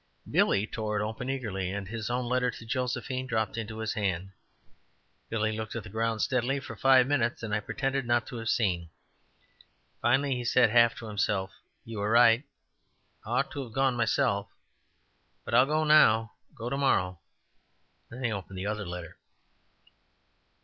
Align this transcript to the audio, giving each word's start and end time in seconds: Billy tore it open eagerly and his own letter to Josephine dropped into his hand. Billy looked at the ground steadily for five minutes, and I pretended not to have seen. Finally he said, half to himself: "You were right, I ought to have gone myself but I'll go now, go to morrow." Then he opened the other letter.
Billy 0.27 0.65
tore 0.65 0.99
it 0.99 1.03
open 1.05 1.29
eagerly 1.29 1.69
and 1.71 1.87
his 1.87 2.09
own 2.09 2.25
letter 2.25 2.49
to 2.49 2.65
Josephine 2.65 3.27
dropped 3.27 3.55
into 3.55 3.77
his 3.77 3.93
hand. 3.93 4.31
Billy 5.29 5.55
looked 5.55 5.75
at 5.75 5.83
the 5.83 5.89
ground 5.91 6.23
steadily 6.23 6.59
for 6.59 6.75
five 6.75 7.05
minutes, 7.05 7.43
and 7.43 7.53
I 7.53 7.59
pretended 7.59 8.07
not 8.07 8.25
to 8.25 8.37
have 8.37 8.49
seen. 8.49 8.89
Finally 10.01 10.33
he 10.37 10.43
said, 10.43 10.71
half 10.71 10.95
to 10.95 11.05
himself: 11.05 11.51
"You 11.85 11.99
were 11.99 12.09
right, 12.09 12.43
I 13.27 13.29
ought 13.29 13.51
to 13.51 13.61
have 13.63 13.73
gone 13.73 13.95
myself 13.95 14.49
but 15.45 15.53
I'll 15.53 15.67
go 15.67 15.83
now, 15.83 16.31
go 16.55 16.67
to 16.67 16.77
morrow." 16.77 17.19
Then 18.09 18.23
he 18.23 18.31
opened 18.31 18.57
the 18.57 18.65
other 18.65 18.87
letter. 18.87 19.19